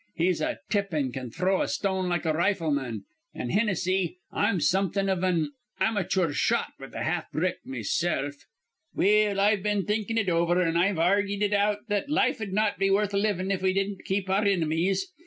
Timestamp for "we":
13.61-13.73